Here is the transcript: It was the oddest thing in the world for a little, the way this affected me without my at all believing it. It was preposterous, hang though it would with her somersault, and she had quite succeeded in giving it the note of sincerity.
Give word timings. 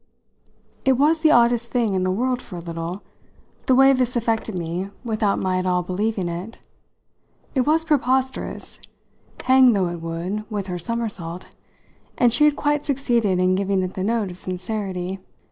It 0.83 0.93
was 0.93 1.19
the 1.19 1.29
oddest 1.29 1.69
thing 1.69 1.93
in 1.93 2.01
the 2.01 2.09
world 2.09 2.41
for 2.41 2.55
a 2.55 2.59
little, 2.59 3.03
the 3.67 3.75
way 3.75 3.93
this 3.93 4.15
affected 4.15 4.57
me 4.57 4.89
without 5.03 5.37
my 5.37 5.59
at 5.59 5.67
all 5.67 5.83
believing 5.83 6.27
it. 6.27 6.57
It 7.53 7.67
was 7.67 7.83
preposterous, 7.83 8.79
hang 9.43 9.73
though 9.73 9.89
it 9.89 10.01
would 10.01 10.43
with 10.49 10.65
her 10.65 10.79
somersault, 10.79 11.49
and 12.17 12.33
she 12.33 12.45
had 12.45 12.55
quite 12.55 12.83
succeeded 12.83 13.37
in 13.37 13.53
giving 13.53 13.83
it 13.83 13.93
the 13.93 14.03
note 14.03 14.31
of 14.31 14.37
sincerity. 14.39 15.19